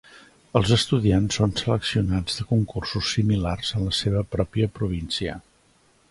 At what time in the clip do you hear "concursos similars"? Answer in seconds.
2.53-3.73